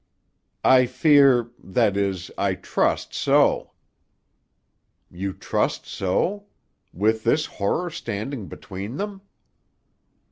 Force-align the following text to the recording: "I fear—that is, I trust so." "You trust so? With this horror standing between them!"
"I 0.63 0.87
fear—that 0.87 1.95
is, 1.95 2.31
I 2.35 2.55
trust 2.55 3.13
so." 3.13 3.73
"You 5.11 5.31
trust 5.31 5.85
so? 5.85 6.45
With 6.91 7.23
this 7.23 7.45
horror 7.45 7.91
standing 7.91 8.47
between 8.47 8.97
them!" 8.97 9.21